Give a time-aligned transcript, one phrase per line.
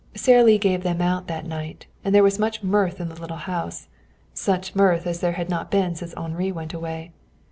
[0.15, 3.37] Sara Lee gave them out that night, and there was much mirth in the little
[3.37, 3.87] house,
[4.33, 7.11] such mirth as there had not been since Henri went away.